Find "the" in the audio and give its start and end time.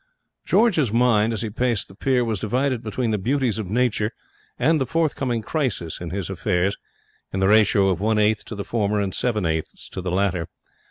1.87-1.93, 3.11-3.19, 4.81-4.87, 7.39-7.47, 8.55-8.63, 10.01-10.09